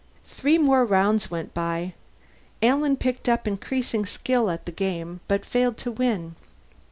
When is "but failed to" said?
5.27-5.91